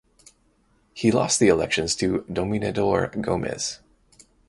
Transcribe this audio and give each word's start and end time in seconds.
He 0.95 1.11
lost 1.11 1.39
the 1.39 1.47
elections 1.49 1.95
to 1.97 2.21
Dominador 2.27 3.21
Gomez. 3.21 3.81